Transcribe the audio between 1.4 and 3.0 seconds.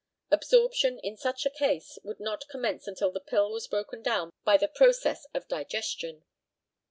a case would not commence